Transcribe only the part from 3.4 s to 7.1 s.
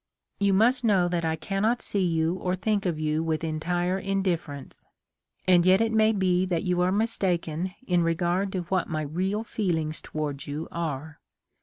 entire indifference; and yet it may be that you are